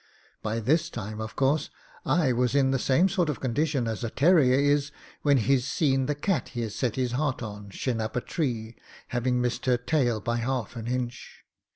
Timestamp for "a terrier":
4.03-4.57